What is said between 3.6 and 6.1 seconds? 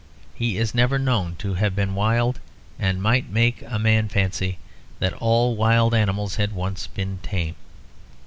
a man fancy that all wild